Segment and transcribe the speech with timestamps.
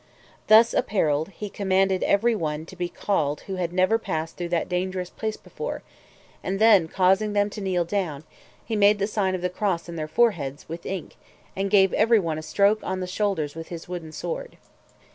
[0.47, 4.67] Thus apparelled, he commanded every one to be called who had never passed through that
[4.67, 5.83] dangerous place before;
[6.43, 8.23] and then, causing them to kneel down,
[8.65, 11.17] he made the sign of the cross on their foreheads, with ink,
[11.55, 14.57] and gave every one a stroke on the shoulders with his wooden sword.